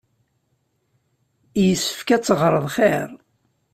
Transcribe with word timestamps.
Yessefk 1.65 2.09
ad 2.15 2.23
teɣreḍ 2.23 2.65
xir. 2.75 3.09